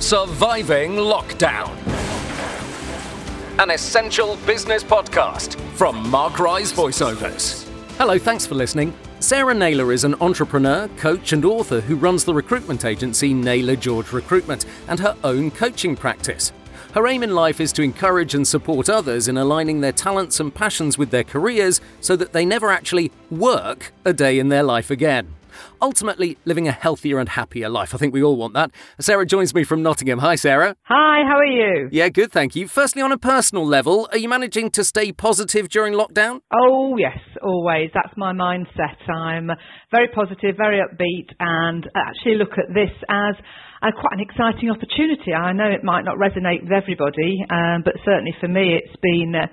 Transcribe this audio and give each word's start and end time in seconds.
Surviving 0.00 0.92
Lockdown. 0.92 1.74
An 3.58 3.70
essential 3.70 4.36
business 4.46 4.84
podcast 4.84 5.58
from 5.70 6.08
Mark 6.10 6.38
Rise 6.38 6.70
Voiceovers. 6.70 7.66
Hello, 7.96 8.18
thanks 8.18 8.46
for 8.46 8.54
listening. 8.54 8.94
Sarah 9.20 9.54
Naylor 9.54 9.92
is 9.92 10.04
an 10.04 10.14
entrepreneur, 10.20 10.86
coach, 10.98 11.32
and 11.32 11.46
author 11.46 11.80
who 11.80 11.96
runs 11.96 12.24
the 12.24 12.34
recruitment 12.34 12.84
agency 12.84 13.32
Naylor 13.32 13.74
George 13.74 14.12
Recruitment 14.12 14.66
and 14.86 15.00
her 15.00 15.16
own 15.24 15.50
coaching 15.50 15.96
practice. 15.96 16.52
Her 16.92 17.06
aim 17.06 17.22
in 17.22 17.34
life 17.34 17.58
is 17.58 17.72
to 17.72 17.82
encourage 17.82 18.34
and 18.34 18.46
support 18.46 18.90
others 18.90 19.28
in 19.28 19.38
aligning 19.38 19.80
their 19.80 19.92
talents 19.92 20.40
and 20.40 20.54
passions 20.54 20.98
with 20.98 21.10
their 21.10 21.24
careers 21.24 21.80
so 22.02 22.16
that 22.16 22.34
they 22.34 22.44
never 22.44 22.70
actually 22.70 23.10
work 23.30 23.92
a 24.04 24.12
day 24.12 24.38
in 24.38 24.50
their 24.50 24.62
life 24.62 24.90
again 24.90 25.35
ultimately 25.80 26.38
living 26.44 26.68
a 26.68 26.72
healthier 26.72 27.18
and 27.18 27.28
happier 27.28 27.68
life. 27.68 27.94
I 27.94 27.98
think 27.98 28.12
we 28.14 28.22
all 28.22 28.36
want 28.36 28.54
that. 28.54 28.70
Sarah 29.00 29.26
joins 29.26 29.54
me 29.54 29.64
from 29.64 29.82
Nottingham. 29.82 30.18
Hi, 30.20 30.34
Sarah. 30.34 30.76
Hi, 30.84 31.22
how 31.28 31.38
are 31.38 31.44
you? 31.44 31.88
Yeah, 31.92 32.08
good, 32.08 32.32
thank 32.32 32.56
you. 32.56 32.68
Firstly, 32.68 33.02
on 33.02 33.12
a 33.12 33.18
personal 33.18 33.66
level, 33.66 34.08
are 34.12 34.18
you 34.18 34.28
managing 34.28 34.70
to 34.70 34.84
stay 34.84 35.12
positive 35.12 35.68
during 35.68 35.94
lockdown? 35.94 36.40
Oh, 36.52 36.96
yes, 36.98 37.18
always. 37.42 37.90
That's 37.94 38.14
my 38.16 38.32
mindset. 38.32 39.08
I'm 39.08 39.50
very 39.90 40.08
positive, 40.08 40.56
very 40.56 40.80
upbeat, 40.80 41.34
and 41.40 41.88
actually 41.94 42.36
look 42.36 42.52
at 42.52 42.72
this 42.74 42.90
as 43.08 43.34
uh, 43.82 43.90
quite 43.92 44.12
an 44.12 44.20
exciting 44.20 44.70
opportunity. 44.70 45.32
I 45.34 45.52
know 45.52 45.66
it 45.70 45.84
might 45.84 46.04
not 46.04 46.16
resonate 46.16 46.62
with 46.62 46.72
everybody, 46.72 47.44
um, 47.50 47.82
but 47.84 47.94
certainly 48.04 48.34
for 48.40 48.48
me, 48.48 48.78
it's 48.82 48.96
been. 49.00 49.34
Uh, 49.34 49.46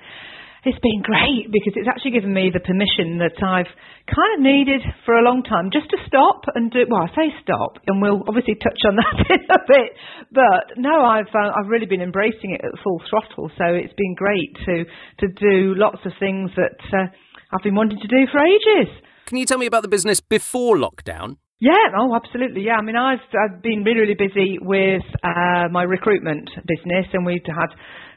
it's 0.66 0.80
been 0.80 1.04
great 1.04 1.52
because 1.52 1.76
it's 1.76 1.88
actually 1.92 2.16
given 2.16 2.34
me 2.34 2.48
the 2.48 2.64
permission 2.64 3.20
that 3.20 3.36
I've 3.44 3.72
kind 4.08 4.32
of 4.36 4.40
needed 4.40 4.80
for 5.06 5.16
a 5.16 5.24
long 5.24 5.44
time 5.44 5.72
just 5.72 5.92
to 5.92 5.98
stop 6.08 6.48
and 6.56 6.72
do. 6.72 6.88
Well, 6.88 7.04
I 7.04 7.12
say 7.12 7.28
stop, 7.44 7.84
and 7.88 8.02
we'll 8.02 8.24
obviously 8.28 8.56
touch 8.56 8.80
on 8.88 8.96
that 9.02 9.18
in 9.28 9.44
a 9.52 9.60
bit. 9.68 9.92
But 10.32 10.80
no, 10.80 11.04
I've 11.04 11.32
uh, 11.36 11.52
I've 11.52 11.68
really 11.68 11.86
been 11.86 12.02
embracing 12.02 12.56
it 12.56 12.64
at 12.64 12.80
full 12.80 13.04
throttle. 13.10 13.52
So 13.60 13.66
it's 13.76 13.94
been 13.94 14.16
great 14.16 14.56
to 14.66 14.76
to 15.20 15.28
do 15.28 15.76
lots 15.76 16.00
of 16.06 16.14
things 16.20 16.52
that 16.56 16.80
uh, 16.96 17.12
I've 17.52 17.64
been 17.64 17.76
wanting 17.76 18.00
to 18.00 18.08
do 18.08 18.24
for 18.32 18.40
ages. 18.40 18.92
Can 19.26 19.38
you 19.38 19.46
tell 19.46 19.58
me 19.58 19.66
about 19.66 19.84
the 19.84 19.92
business 19.92 20.20
before 20.20 20.78
lockdown? 20.78 21.38
Yeah, 21.60 21.96
oh, 21.98 22.14
absolutely. 22.16 22.64
Yeah, 22.66 22.76
I 22.76 22.82
mean, 22.82 22.98
I've 22.98 23.20
I've 23.32 23.62
been 23.62 23.84
really, 23.84 24.02
really 24.02 24.16
busy 24.20 24.58
with 24.62 25.04
uh, 25.24 25.70
my 25.72 25.84
recruitment 25.84 26.50
business, 26.68 27.06
and 27.14 27.26
we've 27.26 27.46
had 27.48 27.72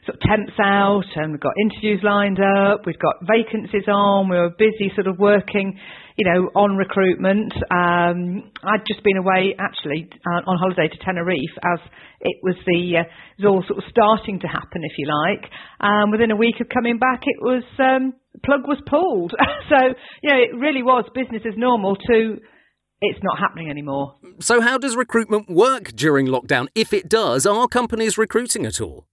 sort 0.07 0.15
of 0.15 0.21
temps 0.21 0.53
out 0.63 1.05
and 1.15 1.31
we've 1.31 1.41
got 1.41 1.53
interviews 1.61 1.99
lined 2.03 2.39
up, 2.39 2.85
we've 2.85 2.99
got 2.99 3.15
vacancies 3.27 3.87
on, 3.87 4.29
we 4.29 4.37
were 4.37 4.49
busy 4.57 4.91
sort 4.95 5.07
of 5.07 5.19
working, 5.19 5.77
you 6.17 6.25
know, 6.25 6.49
on 6.55 6.75
recruitment. 6.77 7.51
Um, 7.69 8.49
I'd 8.63 8.87
just 8.87 9.03
been 9.03 9.17
away 9.17 9.55
actually 9.59 10.09
uh, 10.25 10.47
on 10.47 10.57
holiday 10.57 10.87
to 10.87 10.97
Tenerife 11.03 11.55
as 11.75 11.79
it 12.21 12.37
was 12.41 12.55
the, 12.65 12.97
uh, 12.97 13.01
it 13.03 13.43
was 13.43 13.45
all 13.45 13.63
sort 13.67 13.83
of 13.83 13.89
starting 13.91 14.39
to 14.39 14.47
happen, 14.47 14.81
if 14.83 14.97
you 14.97 15.07
like. 15.07 15.51
Um, 15.81 16.11
within 16.11 16.31
a 16.31 16.35
week 16.35 16.55
of 16.61 16.69
coming 16.69 16.97
back, 16.97 17.21
it 17.23 17.37
was, 17.41 17.63
um, 17.79 18.13
plug 18.43 18.61
was 18.67 18.79
pulled. 18.87 19.33
so, 19.69 19.77
you 20.23 20.29
know, 20.31 20.39
it 20.39 20.55
really 20.57 20.83
was 20.83 21.03
business 21.13 21.43
as 21.45 21.53
normal 21.57 21.95
to, 22.07 22.39
it's 23.01 23.19
not 23.23 23.39
happening 23.39 23.69
anymore. 23.69 24.15
So, 24.39 24.61
how 24.61 24.77
does 24.77 24.95
recruitment 24.95 25.49
work 25.49 25.91
during 25.93 26.27
lockdown? 26.27 26.67
If 26.75 26.93
it 26.93 27.09
does, 27.09 27.45
are 27.45 27.67
companies 27.67 28.17
recruiting 28.17 28.65
at 28.65 28.81
all? 28.81 29.05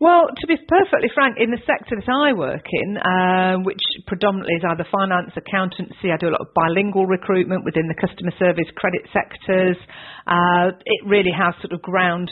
Well, 0.00 0.30
to 0.30 0.46
be 0.46 0.54
perfectly 0.68 1.10
frank, 1.12 1.38
in 1.40 1.50
the 1.50 1.58
sector 1.66 1.98
that 1.98 2.06
I 2.06 2.32
work 2.32 2.62
in, 2.70 2.96
uh, 2.96 3.58
which 3.66 3.82
predominantly 4.06 4.54
is 4.54 4.62
either 4.62 4.86
finance, 4.92 5.34
accountancy, 5.34 6.14
I 6.14 6.16
do 6.16 6.28
a 6.28 6.38
lot 6.38 6.40
of 6.40 6.54
bilingual 6.54 7.06
recruitment 7.06 7.64
within 7.64 7.88
the 7.88 7.98
customer 7.98 8.30
service 8.38 8.70
credit 8.76 9.02
sectors. 9.10 9.76
Uh, 10.24 10.70
it 10.86 11.02
really 11.04 11.34
has 11.34 11.54
sort 11.58 11.72
of 11.72 11.82
ground 11.82 12.30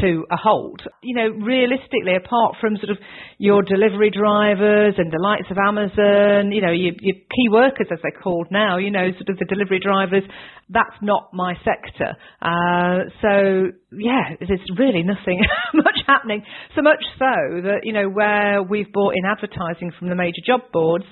to 0.00 0.24
a 0.30 0.36
halt. 0.36 0.80
You 1.02 1.16
know, 1.16 1.28
realistically, 1.44 2.14
apart 2.16 2.56
from 2.60 2.76
sort 2.76 2.90
of 2.90 2.98
your 3.38 3.62
delivery 3.62 4.10
drivers 4.10 4.94
and 4.98 5.10
the 5.10 5.18
likes 5.22 5.50
of 5.50 5.58
Amazon, 5.58 6.52
you 6.52 6.62
know, 6.62 6.70
your, 6.70 6.94
your 7.00 7.16
key 7.16 7.48
workers 7.50 7.88
as 7.90 7.98
they're 8.02 8.22
called 8.22 8.48
now, 8.50 8.78
you 8.78 8.90
know, 8.90 9.10
sort 9.12 9.28
of 9.28 9.38
the 9.38 9.44
delivery 9.46 9.80
drivers, 9.82 10.22
that's 10.68 10.96
not 11.02 11.30
my 11.32 11.54
sector. 11.64 12.14
Uh, 12.40 13.10
so 13.20 13.72
yeah, 13.92 14.38
there's 14.38 14.60
really 14.78 15.02
nothing 15.02 15.42
much 15.74 15.98
happening. 16.06 16.42
So 16.76 16.82
much 16.82 17.02
so 17.18 17.62
that, 17.66 17.80
you 17.82 17.92
know, 17.92 18.08
where 18.08 18.62
we've 18.62 18.92
bought 18.92 19.14
in 19.16 19.24
advertising 19.24 19.90
from 19.98 20.08
the 20.08 20.16
major 20.16 20.42
job 20.46 20.60
boards, 20.72 21.04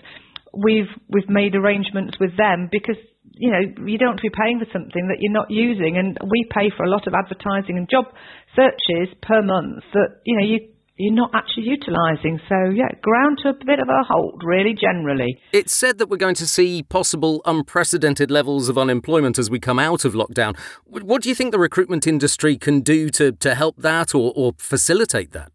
we've 0.54 0.90
we've 1.08 1.28
made 1.28 1.54
arrangements 1.54 2.16
with 2.20 2.36
them 2.36 2.68
because 2.70 2.96
you 3.38 3.50
know 3.50 3.62
you 3.86 3.98
don't 3.98 4.18
want 4.18 4.20
to 4.20 4.28
be 4.28 4.34
paying 4.34 4.58
for 4.58 4.68
something 4.72 5.08
that 5.08 5.18
you're 5.20 5.32
not 5.32 5.50
using, 5.50 5.96
and 5.96 6.18
we 6.28 6.44
pay 6.50 6.70
for 6.76 6.84
a 6.84 6.90
lot 6.90 7.06
of 7.06 7.14
advertising 7.14 7.78
and 7.78 7.88
job 7.88 8.06
searches 8.54 9.14
per 9.22 9.42
month 9.42 9.84
that 9.94 10.20
you 10.26 10.36
know 10.36 10.44
you 10.44 10.68
you're 10.98 11.14
not 11.14 11.30
actually 11.32 11.64
utilising. 11.64 12.40
So, 12.48 12.70
yeah, 12.74 12.88
ground 13.00 13.38
to 13.44 13.50
a 13.50 13.52
bit 13.54 13.78
of 13.78 13.88
a 13.88 14.02
halt, 14.02 14.42
really, 14.42 14.74
generally. 14.74 15.38
It's 15.52 15.72
said 15.72 15.98
that 15.98 16.10
we're 16.10 16.16
going 16.16 16.34
to 16.34 16.46
see 16.46 16.82
possible 16.82 17.40
unprecedented 17.44 18.30
levels 18.30 18.68
of 18.68 18.76
unemployment 18.76 19.38
as 19.38 19.48
we 19.48 19.60
come 19.60 19.78
out 19.78 20.04
of 20.04 20.14
lockdown. 20.14 20.58
What 20.86 21.22
do 21.22 21.28
you 21.28 21.36
think 21.36 21.52
the 21.52 21.58
recruitment 21.58 22.06
industry 22.06 22.58
can 22.58 22.80
do 22.80 23.10
to, 23.10 23.32
to 23.32 23.54
help 23.54 23.76
that 23.78 24.12
or, 24.14 24.32
or 24.34 24.54
facilitate 24.58 25.30
that? 25.32 25.52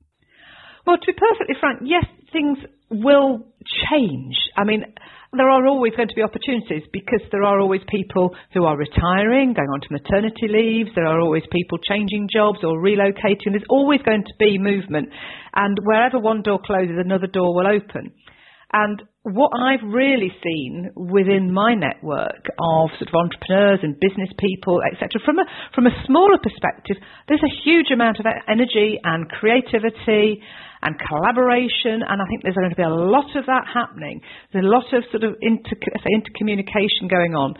Well, 0.88 0.97
to 0.97 1.05
be 1.05 1.13
perfectly 1.13 1.55
frank, 1.59 1.81
yes, 1.83 2.05
things 2.31 2.57
will 2.89 3.45
change. 3.91 4.35
I 4.57 4.63
mean, 4.63 4.85
there 5.38 5.49
are 5.49 5.66
always 5.67 5.94
going 5.95 6.07
to 6.07 6.16
be 6.16 6.21
opportunities 6.21 6.83
because 6.91 7.21
there 7.31 7.44
are 7.44 7.59
always 7.59 7.81
people 7.89 8.35
who 8.53 8.66
are 8.66 8.77
retiring, 8.77 9.53
going 9.53 9.69
on 9.69 9.81
to 9.81 9.88
maternity 9.91 10.47
leaves, 10.47 10.89
there 10.95 11.07
are 11.07 11.19
always 11.19 11.44
people 11.51 11.77
changing 11.88 12.29
jobs 12.31 12.59
or 12.63 12.81
relocating. 12.81 13.51
There's 13.51 13.69
always 13.69 14.01
going 14.01 14.23
to 14.23 14.33
be 14.39 14.57
movement. 14.57 15.09
And 15.55 15.77
wherever 15.83 16.19
one 16.19 16.41
door 16.41 16.59
closes, 16.63 16.95
another 16.97 17.27
door 17.27 17.55
will 17.55 17.67
open. 17.67 18.13
And 18.71 19.01
what 19.23 19.51
I've 19.56 19.84
really 19.88 20.31
seen 20.44 20.91
within 20.95 21.47
my 21.53 21.75
network 21.75 22.44
of 22.59 22.91
sort 23.00 23.07
of 23.07 23.16
entrepreneurs 23.16 23.79
and 23.81 23.95
business 23.95 24.28
people, 24.38 24.84
etc., 24.84 25.23
from 25.23 25.39
a 25.39 25.45
from 25.73 25.88
a 25.88 25.95
smaller 26.06 26.35
perspective, 26.44 27.00
there's 27.31 27.44
a 27.44 27.56
huge 27.63 27.88
amount 27.91 28.19
of 28.19 28.25
energy 28.51 29.00
and 29.01 29.29
creativity 29.31 30.44
and 30.83 31.00
collaboration, 31.00 32.03
and 32.03 32.19
I 32.19 32.25
think 32.28 32.44
there's 32.44 32.59
going 32.59 32.69
to 32.69 32.75
be 32.75 32.83
a 32.83 32.91
lot 32.91 33.31
of 33.39 33.47
that 33.47 33.63
happening. 33.63 34.19
There's 34.51 34.66
a 34.66 34.67
lot 34.67 34.91
of 34.91 35.07
sort 35.12 35.23
of 35.23 35.39
inter, 35.39 35.79
intercommunication 36.03 37.07
going 37.07 37.33
on. 37.33 37.56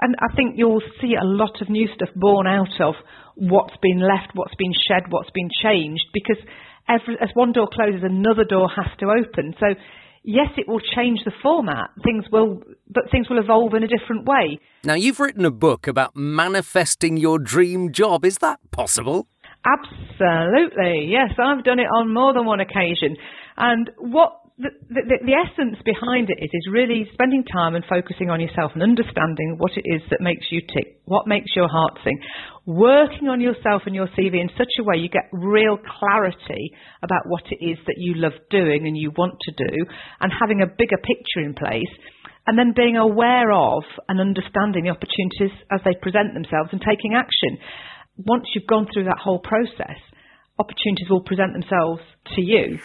And 0.00 0.16
I 0.18 0.34
think 0.34 0.58
you'll 0.58 0.82
see 1.00 1.14
a 1.14 1.22
lot 1.24 1.62
of 1.62 1.70
new 1.70 1.86
stuff 1.94 2.10
born 2.16 2.48
out 2.48 2.74
of 2.82 2.94
what's 3.36 3.78
been 3.80 4.02
left, 4.02 4.34
what's 4.34 4.58
been 4.58 4.74
shed, 4.90 5.06
what's 5.10 5.30
been 5.30 5.48
changed, 5.62 6.02
because 6.12 6.42
every, 6.88 7.14
as 7.22 7.30
one 7.34 7.52
door 7.52 7.68
closes, 7.70 8.02
another 8.02 8.42
door 8.42 8.68
has 8.68 8.90
to 8.98 9.06
open. 9.06 9.54
So 9.60 9.78
yes, 10.24 10.48
it 10.56 10.66
will 10.66 10.80
change 10.80 11.20
the 11.24 11.32
format. 11.42 11.90
Things 12.02 12.24
will, 12.32 12.62
but 12.90 13.04
things 13.12 13.28
will 13.28 13.38
evolve 13.38 13.74
in 13.74 13.82
a 13.82 13.88
different 13.88 14.26
way. 14.26 14.58
Now, 14.82 14.94
you've 14.94 15.20
written 15.20 15.44
a 15.44 15.50
book 15.50 15.86
about 15.86 16.16
manifesting 16.16 17.16
your 17.16 17.38
dream 17.38 17.92
job. 17.92 18.24
Is 18.24 18.38
that 18.38 18.58
possible? 18.70 19.28
Absolutely, 19.64 21.06
yes. 21.08 21.30
I've 21.38 21.64
done 21.64 21.78
it 21.78 21.86
on 21.86 22.12
more 22.12 22.34
than 22.34 22.44
one 22.44 22.60
occasion. 22.60 23.16
And 23.56 23.90
what 23.98 24.40
the, 24.54 24.70
the, 24.86 25.02
the, 25.26 25.34
essence 25.34 25.82
behind 25.82 26.30
it 26.30 26.38
is, 26.38 26.50
is 26.54 26.70
really 26.70 27.10
spending 27.12 27.42
time 27.42 27.74
and 27.74 27.84
focusing 27.90 28.30
on 28.30 28.38
yourself 28.38 28.70
and 28.74 28.84
understanding 28.84 29.56
what 29.58 29.72
it 29.74 29.82
is 29.82 30.00
that 30.10 30.20
makes 30.20 30.46
you 30.50 30.60
tick, 30.62 31.02
what 31.06 31.26
makes 31.26 31.50
your 31.56 31.66
heart 31.66 31.98
sing. 32.04 32.14
Working 32.64 33.26
on 33.26 33.40
yourself 33.40 33.82
and 33.86 33.96
your 33.96 34.06
CV 34.14 34.38
in 34.38 34.48
such 34.56 34.70
a 34.78 34.84
way 34.84 34.94
you 34.96 35.08
get 35.08 35.26
real 35.32 35.76
clarity 35.76 36.70
about 37.02 37.26
what 37.26 37.42
it 37.50 37.58
is 37.64 37.78
that 37.86 37.98
you 37.98 38.14
love 38.14 38.38
doing 38.48 38.86
and 38.86 38.96
you 38.96 39.10
want 39.18 39.34
to 39.42 39.52
do, 39.58 39.74
and 40.20 40.30
having 40.30 40.62
a 40.62 40.70
bigger 40.70 41.02
picture 41.02 41.42
in 41.42 41.54
place 41.54 41.90
and 42.46 42.56
then 42.56 42.74
being 42.76 42.96
aware 42.96 43.50
of 43.50 43.82
and 44.08 44.20
understanding 44.20 44.84
the 44.84 44.94
opportunities 44.94 45.58
as 45.72 45.80
they 45.84 45.98
present 46.00 46.34
themselves 46.34 46.70
and 46.70 46.80
taking 46.80 47.14
action 47.16 47.58
once 48.16 48.44
you've 48.54 48.66
gone 48.66 48.86
through 48.92 49.04
that 49.04 49.18
whole 49.18 49.40
process, 49.40 49.98
opportunities 50.58 51.08
will 51.10 51.22
present 51.22 51.52
themselves 51.52 52.02
to 52.34 52.40
you. 52.40 52.78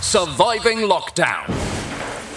Surviving 0.00 0.78
Lockdown. 0.78 1.74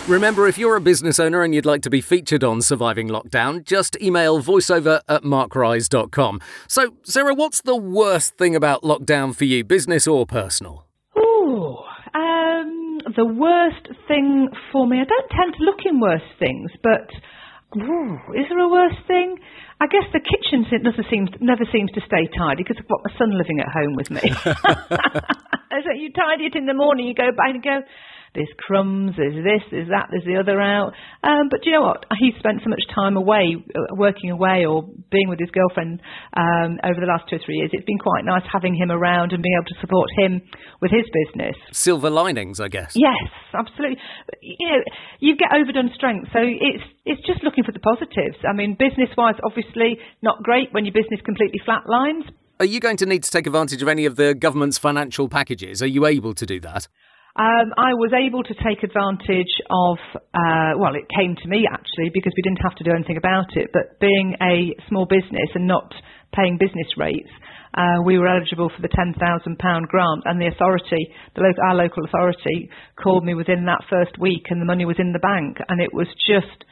Remember, 0.08 0.48
if 0.48 0.58
you're 0.58 0.78
a 0.78 0.82
business 0.82 1.20
owner 1.20 1.44
and 1.44 1.54
you'd 1.54 1.66
like 1.66 1.82
to 1.82 1.90
be 1.90 2.00
featured 2.00 2.42
on 2.42 2.62
Surviving 2.62 3.10
Lockdown, 3.10 3.66
just 3.66 4.02
email 4.02 4.42
voiceover 4.42 5.02
at 5.10 5.24
markrise.com. 5.24 6.40
So, 6.68 6.94
Sarah, 7.04 7.34
what's 7.34 7.62
the 7.62 7.76
worst 7.76 8.38
thing 8.38 8.56
about 8.56 8.84
lockdown 8.84 9.36
for 9.36 9.44
you, 9.44 9.66
business 9.66 10.08
or 10.08 10.26
personal? 10.26 10.86
Ooh, 11.18 11.76
um, 12.16 13.00
the 13.18 13.26
worst 13.26 13.90
thing 14.08 14.48
for 14.72 14.88
me, 14.88 15.02
I 15.02 15.04
don't 15.04 15.30
tend 15.30 15.56
to 15.58 15.64
look 15.66 15.80
in 15.86 16.00
worse 16.00 16.22
things, 16.40 16.72
but 16.82 17.10
ooh, 17.76 18.16
is 18.36 18.46
there 18.48 18.60
a 18.60 18.70
worse 18.70 18.96
thing? 19.08 19.38
I 19.80 19.88
guess 19.88 20.08
the 20.14 20.24
kitchen 20.24 20.66
never 20.82 21.04
seems 21.10 21.30
never 21.40 21.66
seems 21.72 21.92
to 21.92 22.02
stay 22.02 22.26
tidy 22.32 22.64
because 22.64 22.78
I've 22.80 22.88
got 22.88 23.02
my 23.04 23.14
son 23.18 23.36
living 23.38 23.60
at 23.60 23.68
home 23.68 23.94
with 23.96 24.10
me. 24.10 24.22
so 25.84 25.92
you 25.94 26.12
tidy 26.14 26.46
it 26.46 26.56
in 26.56 26.66
the 26.66 26.74
morning, 26.74 27.08
you 27.08 27.14
go 27.14 27.30
back 27.36 27.54
and 27.54 27.64
go, 27.64 27.82
there's 28.38 28.54
crumbs, 28.58 29.14
there's 29.18 29.34
this, 29.34 29.64
there's 29.72 29.90
that, 29.90 30.08
there's 30.12 30.26
the 30.26 30.38
other 30.38 30.62
out. 30.62 30.94
Um, 31.24 31.50
but 31.50 31.64
do 31.64 31.70
you 31.70 31.76
know 31.76 31.82
what? 31.82 32.06
He 32.20 32.32
spent 32.38 32.62
so 32.64 32.70
much 32.70 32.86
time 32.94 33.18
away, 33.18 33.58
uh, 33.58 33.96
working 33.98 34.30
away 34.30 34.66
or 34.70 34.86
being 35.10 35.28
with 35.28 35.40
his 35.40 35.50
girlfriend 35.50 36.02
um, 36.38 36.78
over 36.86 37.02
the 37.02 37.10
last 37.10 37.26
two 37.30 37.38
or 37.38 37.44
three 37.44 37.58
years. 37.58 37.72
It's 37.74 37.86
been 37.86 37.98
quite 37.98 38.26
nice 38.26 38.44
having 38.52 38.76
him 38.76 38.92
around 38.92 39.34
and 39.34 39.42
being 39.42 39.58
able 39.58 39.70
to 39.74 39.80
support 39.82 40.10
him 40.18 40.42
with 40.82 40.92
his 40.92 41.06
business. 41.26 41.58
Silver 41.72 42.10
linings, 42.10 42.60
I 42.60 42.68
guess. 42.68 42.94
Yes, 42.94 43.26
absolutely. 43.54 43.98
You 44.68 44.74
know, 44.74 44.84
you 45.20 45.38
get 45.38 45.56
overdone 45.56 45.92
strength, 45.96 46.28
so 46.34 46.40
it's 46.44 46.84
it's 47.06 47.24
just 47.26 47.42
looking 47.42 47.64
for 47.64 47.72
the 47.72 47.80
positives. 47.80 48.36
I 48.44 48.52
mean, 48.52 48.76
business-wise, 48.76 49.36
obviously 49.46 49.98
not 50.22 50.44
great 50.44 50.74
when 50.74 50.84
your 50.84 50.94
business 50.94 51.22
completely 51.24 51.62
flatlines. 51.64 52.28
Are 52.60 52.66
you 52.66 52.82
going 52.82 52.98
to 52.98 53.06
need 53.06 53.24
to 53.24 53.32
take 53.32 53.48
advantage 53.48 53.82
of 53.82 53.88
any 53.88 54.06
of 54.06 54.18
the 54.18 54.36
government's 54.36 54.78
financial 54.78 55.30
packages? 55.30 55.82
Are 55.82 55.88
you 55.88 56.06
able 56.06 56.34
to 56.34 56.46
do 56.46 56.60
that? 56.62 56.88
Um, 57.38 57.70
I 57.78 57.94
was 57.94 58.12
able 58.18 58.42
to 58.42 58.56
take 58.66 58.82
advantage 58.82 59.54
of, 59.70 60.02
uh, 60.34 60.74
well, 60.82 60.98
it 60.98 61.06
came 61.16 61.38
to 61.38 61.48
me 61.48 61.70
actually 61.70 62.10
because 62.12 62.34
we 62.36 62.42
didn't 62.42 62.66
have 62.66 62.74
to 62.82 62.84
do 62.84 62.90
anything 62.90 63.16
about 63.16 63.56
it. 63.56 63.70
But 63.72 64.02
being 64.02 64.36
a 64.42 64.74
small 64.90 65.06
business 65.06 65.54
and 65.54 65.68
not 65.68 65.94
paying 66.34 66.58
business 66.58 66.88
rates, 66.98 67.30
uh, 67.74 68.02
we 68.04 68.18
were 68.18 68.28
eligible 68.28 68.70
for 68.74 68.82
the 68.82 68.90
£10,000 68.90 69.18
grant, 69.88 70.24
and 70.26 70.42
the 70.42 70.48
authority, 70.48 71.08
the 71.36 71.42
lo- 71.42 71.68
our 71.68 71.76
local 71.76 72.06
authority, 72.06 72.70
called 73.02 73.24
me 73.24 73.34
within 73.34 73.66
that 73.66 73.84
first 73.90 74.18
week, 74.20 74.46
and 74.50 74.62
the 74.62 74.66
money 74.66 74.86
was 74.86 74.98
in 75.00 75.14
the 75.14 75.20
bank, 75.20 75.58
and 75.70 75.82
it 75.82 75.94
was 75.94 76.08
just. 76.28 76.66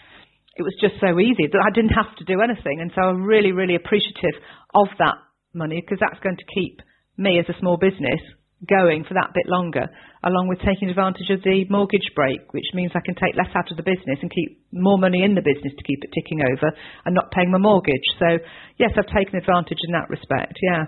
It 0.57 0.63
was 0.63 0.77
just 0.79 0.95
so 1.01 1.19
easy 1.19 1.51
that 1.51 1.67
I 1.67 1.69
didn't 1.75 1.99
have 1.99 2.15
to 2.15 2.23
do 2.23 2.39
anything, 2.39 2.79
and 2.79 2.89
so 2.95 3.01
I'm 3.01 3.23
really, 3.23 3.51
really 3.51 3.75
appreciative 3.75 4.39
of 4.73 4.87
that 4.99 5.15
money 5.53 5.81
because 5.81 5.99
that's 5.99 6.23
going 6.23 6.37
to 6.37 6.47
keep 6.55 6.79
me 7.17 7.39
as 7.39 7.45
a 7.49 7.59
small 7.59 7.75
business 7.75 8.21
going 8.63 9.03
for 9.03 9.13
that 9.13 9.35
bit 9.35 9.45
longer, 9.47 9.87
along 10.23 10.47
with 10.47 10.59
taking 10.59 10.89
advantage 10.89 11.29
of 11.29 11.43
the 11.43 11.65
mortgage 11.69 12.09
break, 12.15 12.53
which 12.53 12.65
means 12.73 12.91
I 12.95 13.03
can 13.03 13.15
take 13.15 13.35
less 13.35 13.51
out 13.53 13.69
of 13.69 13.77
the 13.77 13.83
business 13.83 14.19
and 14.21 14.31
keep 14.31 14.63
more 14.71 14.97
money 14.97 15.23
in 15.23 15.35
the 15.35 15.43
business 15.43 15.73
to 15.75 15.83
keep 15.83 15.99
it 16.01 16.11
ticking 16.15 16.41
over 16.41 16.71
and 17.05 17.13
not 17.13 17.31
paying 17.31 17.51
my 17.51 17.59
mortgage. 17.59 18.07
So, 18.17 18.39
yes, 18.79 18.91
I've 18.97 19.11
taken 19.11 19.35
advantage 19.35 19.79
in 19.85 19.91
that 19.93 20.09
respect, 20.09 20.57
yeah. 20.61 20.85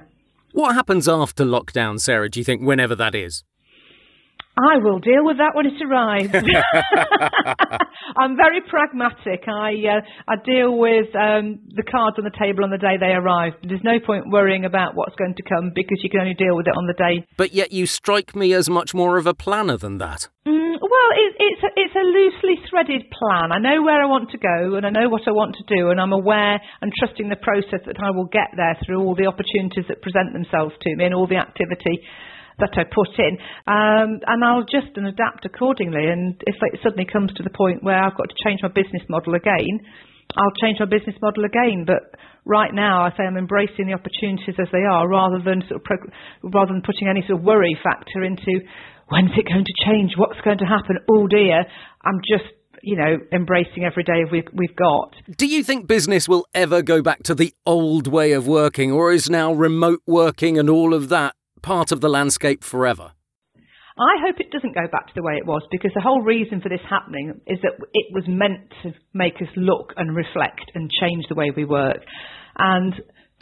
What 0.54 0.76
happens 0.76 1.08
after 1.08 1.44
lockdown, 1.44 2.00
Sarah, 2.00 2.30
do 2.30 2.40
you 2.40 2.44
think, 2.44 2.62
whenever 2.64 2.96
that 2.96 3.14
is? 3.14 3.44
I 4.58 4.82
will 4.82 4.98
deal 4.98 5.22
with 5.22 5.38
that 5.38 5.54
when 5.54 5.68
it 5.70 5.78
arrives. 5.86 6.34
I'm 8.18 8.36
very 8.36 8.62
pragmatic. 8.66 9.46
I 9.48 9.78
uh, 9.86 10.02
I 10.28 10.36
deal 10.44 10.78
with 10.78 11.14
um, 11.14 11.62
the 11.70 11.86
cards 11.86 12.18
on 12.18 12.26
the 12.26 12.34
table 12.34 12.64
on 12.64 12.72
the 12.72 12.82
day 12.82 12.98
they 13.00 13.14
arrive. 13.14 13.54
There's 13.62 13.84
no 13.84 14.00
point 14.04 14.26
worrying 14.32 14.66
about 14.66 14.96
what's 14.96 15.16
going 15.16 15.36
to 15.36 15.44
come 15.44 15.72
because 15.76 16.02
you 16.02 16.10
can 16.10 16.22
only 16.22 16.34
deal 16.34 16.58
with 16.58 16.66
it 16.66 16.74
on 16.76 16.88
the 16.88 16.98
day. 16.98 17.26
But 17.38 17.54
yet 17.54 17.72
you 17.72 17.86
strike 17.86 18.36
me 18.36 18.54
as 18.54 18.70
much 18.70 18.94
more 18.94 19.18
of 19.18 19.28
a 19.28 19.34
planner 19.34 19.78
than 19.78 20.00
that. 20.00 20.28
Mm, 20.48 20.74
well, 20.82 21.10
it, 21.14 21.32
it's 21.38 21.62
a, 21.62 21.70
it's 21.76 21.96
a 21.96 22.06
loosely 22.06 22.58
threaded 22.70 23.06
plan. 23.14 23.52
I 23.52 23.60
know 23.60 23.84
where 23.84 24.02
I 24.02 24.08
want 24.10 24.32
to 24.32 24.40
go 24.40 24.76
and 24.76 24.86
I 24.86 24.90
know 24.90 25.10
what 25.10 25.28
I 25.28 25.32
want 25.32 25.56
to 25.62 25.66
do, 25.70 25.90
and 25.90 26.02
I'm 26.02 26.14
aware 26.14 26.60
and 26.82 26.92
trusting 26.98 27.30
the 27.30 27.38
process 27.38 27.86
that 27.86 28.02
I 28.02 28.10
will 28.10 28.26
get 28.26 28.50
there 28.58 28.78
through 28.86 29.06
all 29.06 29.14
the 29.14 29.28
opportunities 29.28 29.86
that 29.88 30.02
present 30.02 30.34
themselves 30.34 30.74
to 30.82 30.96
me 30.96 31.06
and 31.06 31.14
all 31.14 31.28
the 31.28 31.38
activity 31.38 32.02
that 32.60 32.74
I 32.74 32.84
put 32.90 33.14
in, 33.18 33.38
um, 33.70 34.20
and 34.26 34.44
I'll 34.44 34.66
just 34.66 34.98
and 34.98 35.08
adapt 35.08 35.46
accordingly. 35.46 36.10
And 36.10 36.36
if 36.46 36.56
it 36.62 36.80
suddenly 36.82 37.06
comes 37.06 37.34
to 37.38 37.44
the 37.44 37.54
point 37.54 37.84
where 37.84 38.02
I've 38.02 38.18
got 38.18 38.30
to 38.30 38.38
change 38.44 38.62
my 38.64 38.70
business 38.70 39.04
model 39.10 39.36
again, 39.36 39.80
I'll 40.36 40.58
change 40.62 40.78
my 40.80 40.90
business 40.90 41.16
model 41.22 41.46
again. 41.46 41.86
But 41.86 42.18
right 42.46 42.74
now, 42.74 43.06
I 43.06 43.12
say 43.16 43.24
I'm 43.24 43.38
embracing 43.38 43.88
the 43.88 43.94
opportunities 43.94 44.58
as 44.58 44.68
they 44.72 44.84
are, 44.84 45.08
rather 45.08 45.40
than 45.40 45.62
sort 45.70 45.82
of 45.82 45.84
pro- 45.86 46.10
rather 46.50 46.74
than 46.74 46.82
putting 46.82 47.08
any 47.08 47.22
sort 47.28 47.40
of 47.40 47.46
worry 47.46 47.78
factor 47.84 48.24
into 48.24 48.66
when's 49.10 49.32
it 49.38 49.46
going 49.46 49.66
to 49.66 49.76
change, 49.86 50.14
what's 50.18 50.42
going 50.42 50.58
to 50.58 50.66
happen. 50.66 50.98
Oh 51.10 51.28
dear, 51.28 51.64
I'm 52.04 52.20
just 52.28 52.50
you 52.84 52.96
know, 52.96 53.18
embracing 53.34 53.84
every 53.84 54.04
day 54.04 54.24
we've, 54.32 54.48
we've 54.54 54.76
got. 54.76 55.16
Do 55.36 55.48
you 55.48 55.64
think 55.64 55.88
business 55.88 56.30
will 56.30 56.46
ever 56.54 56.84
go 56.84 57.02
back 57.02 57.24
to 57.24 57.34
the 57.34 57.54
old 57.66 58.08
way 58.08 58.34
of 58.34 58.48
working, 58.48 58.92
or 58.92 59.12
is 59.12 59.30
now 59.30 59.52
remote 59.52 60.02
working 60.06 60.60
and 60.60 60.70
all 60.70 60.94
of 60.94 61.10
that 61.10 61.36
part 61.68 61.92
of 61.92 62.00
the 62.00 62.08
landscape 62.08 62.64
forever? 62.64 63.12
I 64.00 64.14
hope 64.24 64.40
it 64.40 64.52
doesn't 64.52 64.74
go 64.74 64.88
back 64.90 65.08
to 65.08 65.14
the 65.16 65.24
way 65.24 65.36
it 65.36 65.46
was 65.46 65.64
because 65.70 65.92
the 65.94 66.02
whole 66.02 66.22
reason 66.22 66.62
for 66.62 66.70
this 66.70 66.86
happening 66.90 67.42
is 67.46 67.60
that 67.62 67.76
it 67.94 68.08
was 68.14 68.24
meant 68.28 68.72
to 68.84 68.94
make 69.14 69.36
us 69.42 69.52
look 69.58 69.92
and 69.98 70.16
reflect 70.16 70.72
and 70.76 70.90
change 71.02 71.26
the 71.28 71.36
way 71.36 71.52
we 71.52 71.66
work. 71.66 72.00
And 72.58 72.94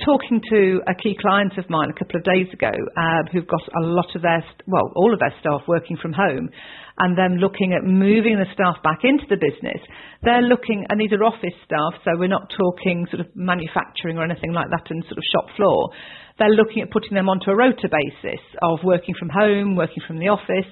talking 0.03 0.41
to 0.49 0.81
a 0.87 0.95
key 0.95 1.15
client 1.21 1.53
of 1.57 1.69
mine 1.69 1.89
a 1.91 1.99
couple 1.99 2.17
of 2.17 2.23
days 2.23 2.47
ago 2.51 2.71
uh, 2.71 3.23
who've 3.31 3.47
got 3.47 3.61
a 3.77 3.85
lot 3.85 4.09
of 4.15 4.23
their, 4.23 4.43
well, 4.65 4.91
all 4.95 5.13
of 5.13 5.19
their 5.19 5.33
staff 5.39 5.61
working 5.67 5.97
from 6.01 6.13
home, 6.13 6.49
and 6.97 7.17
then 7.17 7.37
looking 7.43 7.73
at 7.73 7.83
moving 7.83 8.39
the 8.39 8.47
staff 8.53 8.79
back 8.83 9.03
into 9.03 9.25
the 9.27 9.35
business. 9.35 9.81
They're 10.23 10.45
looking, 10.45 10.85
and 10.87 10.99
these 10.99 11.11
are 11.11 11.23
office 11.23 11.55
staff, 11.67 11.99
so 12.03 12.15
we're 12.15 12.31
not 12.31 12.47
talking 12.55 13.05
sort 13.11 13.19
of 13.19 13.27
manufacturing 13.35 14.17
or 14.17 14.23
anything 14.23 14.53
like 14.53 14.71
that 14.71 14.87
and 14.89 15.03
sort 15.03 15.19
of 15.19 15.25
shop 15.35 15.47
floor. 15.55 15.91
They're 16.39 16.55
looking 16.55 16.83
at 16.83 16.91
putting 16.91 17.15
them 17.15 17.27
onto 17.27 17.51
a 17.51 17.55
rota 17.55 17.91
basis 17.91 18.43
of 18.63 18.79
working 18.83 19.15
from 19.19 19.29
home, 19.29 19.75
working 19.75 20.03
from 20.07 20.19
the 20.19 20.31
office. 20.31 20.67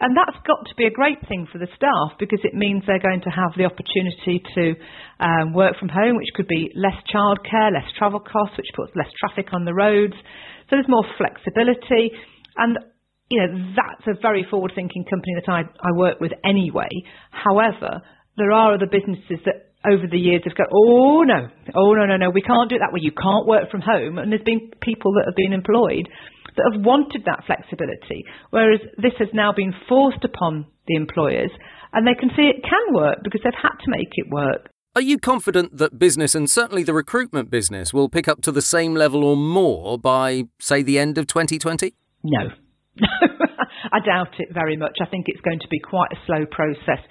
And 0.00 0.14
that's 0.14 0.38
got 0.46 0.62
to 0.70 0.74
be 0.78 0.86
a 0.86 0.94
great 0.94 1.18
thing 1.26 1.48
for 1.50 1.58
the 1.58 1.66
staff 1.74 2.16
because 2.20 2.38
it 2.44 2.54
means 2.54 2.84
they're 2.86 3.02
going 3.02 3.20
to 3.26 3.34
have 3.34 3.50
the 3.58 3.66
opportunity 3.66 4.38
to 4.54 4.78
um, 5.18 5.52
work 5.52 5.74
from 5.76 5.88
home, 5.90 6.16
which 6.16 6.30
could 6.36 6.46
be 6.46 6.70
less 6.78 6.94
childcare, 7.10 7.74
less 7.74 7.90
travel 7.98 8.20
costs, 8.20 8.56
which 8.56 8.70
puts 8.76 8.94
less 8.94 9.10
traffic 9.18 9.52
on 9.52 9.64
the 9.64 9.74
roads. 9.74 10.14
So 10.70 10.78
there's 10.78 10.88
more 10.88 11.04
flexibility. 11.18 12.14
And 12.56 12.78
you 13.30 13.40
know, 13.40 13.74
that's 13.76 14.06
a 14.06 14.20
very 14.20 14.46
forward 14.48 14.72
thinking 14.74 15.04
company 15.04 15.34
that 15.36 15.50
I, 15.50 15.62
I 15.80 15.92
work 15.94 16.20
with 16.20 16.32
anyway. 16.44 16.88
However, 17.30 18.00
there 18.36 18.52
are 18.52 18.74
other 18.74 18.86
businesses 18.86 19.44
that 19.44 19.68
over 19.86 20.06
the 20.10 20.18
years 20.18 20.42
have 20.44 20.56
gone, 20.56 20.72
oh 20.72 21.22
no, 21.22 21.48
oh 21.74 21.92
no, 21.92 22.06
no, 22.06 22.16
no, 22.16 22.30
we 22.30 22.42
can't 22.42 22.68
do 22.68 22.76
it 22.76 22.80
that 22.80 22.92
way. 22.92 23.00
You 23.02 23.12
can't 23.12 23.46
work 23.46 23.70
from 23.70 23.80
home. 23.80 24.18
And 24.18 24.32
there's 24.32 24.42
been 24.42 24.70
people 24.80 25.12
that 25.14 25.24
have 25.26 25.36
been 25.36 25.52
employed 25.52 26.08
that 26.56 26.70
have 26.72 26.84
wanted 26.84 27.22
that 27.26 27.44
flexibility, 27.46 28.24
whereas 28.50 28.80
this 28.96 29.12
has 29.18 29.28
now 29.32 29.52
been 29.52 29.72
forced 29.88 30.24
upon 30.24 30.66
the 30.86 30.96
employers 30.96 31.50
and 31.92 32.06
they 32.06 32.18
can 32.18 32.30
see 32.36 32.42
it 32.42 32.62
can 32.62 32.94
work 32.94 33.18
because 33.22 33.40
they've 33.44 33.62
had 33.62 33.76
to 33.84 33.90
make 33.90 34.08
it 34.12 34.26
work. 34.30 34.70
Are 34.96 35.02
you 35.02 35.18
confident 35.18 35.76
that 35.76 35.98
business 35.98 36.34
and 36.34 36.50
certainly 36.50 36.82
the 36.82 36.94
recruitment 36.94 37.50
business 37.50 37.94
will 37.94 38.08
pick 38.08 38.26
up 38.26 38.40
to 38.42 38.52
the 38.52 38.62
same 38.62 38.94
level 38.94 39.22
or 39.22 39.36
more 39.36 39.98
by, 39.98 40.44
say, 40.58 40.82
the 40.82 40.98
end 40.98 41.18
of 41.18 41.26
2020? 41.26 41.94
No, 42.24 42.50
I 43.92 44.00
doubt 44.04 44.34
it 44.38 44.48
very 44.52 44.76
much. 44.76 44.96
I 45.00 45.06
think 45.06 45.26
it's 45.28 45.40
going 45.40 45.60
to 45.60 45.68
be 45.68 45.78
quite 45.78 46.12
a 46.12 46.20
slow 46.26 46.46
process. 46.50 47.02